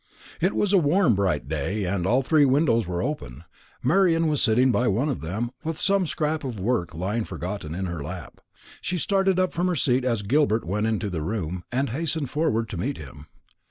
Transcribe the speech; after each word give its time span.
It 0.39 0.53
was 0.55 0.73
a 0.73 0.79
warm 0.79 1.13
bright 1.13 1.47
day, 1.47 1.83
and 1.85 2.07
all 2.07 2.23
three 2.23 2.43
windows 2.43 2.87
were 2.87 3.03
open. 3.03 3.43
Marian 3.83 4.25
was 4.27 4.41
sitting 4.41 4.71
by 4.71 4.87
one 4.87 5.09
of 5.09 5.21
them, 5.21 5.51
with 5.63 5.79
some 5.79 6.07
scrap 6.07 6.43
of 6.43 6.59
work 6.59 6.95
lying 6.95 7.23
forgotten 7.23 7.75
in 7.75 7.85
her 7.85 8.01
lap. 8.01 8.41
She 8.81 8.97
started 8.97 9.37
up 9.39 9.53
from 9.53 9.67
her 9.67 9.75
seat 9.75 10.03
as 10.03 10.23
Gilbert 10.23 10.65
went 10.65 10.87
into 10.87 11.11
the 11.11 11.21
room, 11.21 11.65
and 11.71 11.91
hastened 11.91 12.31
forward 12.31 12.67
to 12.69 12.77
meet 12.77 12.97
him. 12.97 13.27